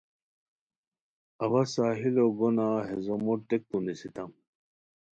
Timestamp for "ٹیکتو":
3.47-3.77